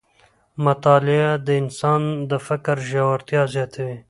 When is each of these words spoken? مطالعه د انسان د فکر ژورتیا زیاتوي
مطالعه 0.65 1.31
د 1.45 1.47
انسان 1.61 2.01
د 2.29 2.31
فکر 2.47 2.75
ژورتیا 2.89 3.41
زیاتوي 3.53 3.97